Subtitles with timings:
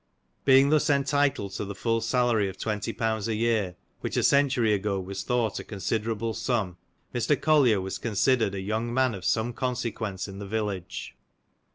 [0.45, 4.73] Being thus entitled to the full salary of twenty pounds a year, which a century
[4.73, 6.77] ago was thought a considerable sum,
[7.13, 7.39] Mr.
[7.39, 11.15] Collier was considered a young man of some consequence in the village.